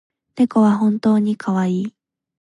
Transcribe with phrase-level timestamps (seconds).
[0.35, 1.93] 猫は本当にかわいい